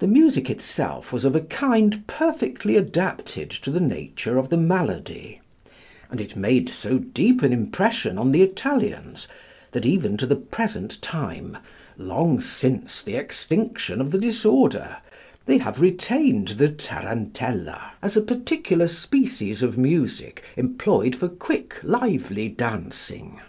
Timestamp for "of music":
19.62-20.42